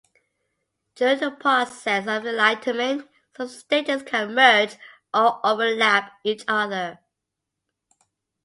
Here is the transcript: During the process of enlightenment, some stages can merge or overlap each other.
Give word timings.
During 0.95 1.19
the 1.19 1.29
process 1.29 2.07
of 2.07 2.25
enlightenment, 2.25 3.07
some 3.37 3.47
stages 3.47 4.01
can 4.01 4.33
merge 4.33 4.75
or 5.13 5.39
overlap 5.45 6.13
each 6.23 6.43
other. 6.47 6.97